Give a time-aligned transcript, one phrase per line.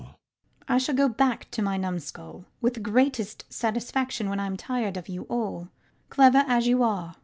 [0.67, 4.97] I shall go back to my numskull with the greatest satisfaction when I am tired
[4.97, 5.69] of you all,
[6.09, 7.17] clever as you are.